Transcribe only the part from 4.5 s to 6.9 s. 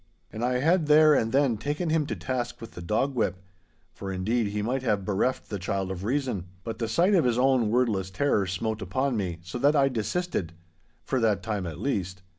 might have bereft the child of reason), but the